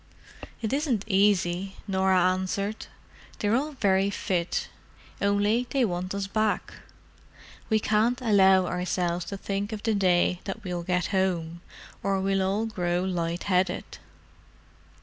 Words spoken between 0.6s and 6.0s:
"It isn't easy," Norah answered. "They're all very fit, only they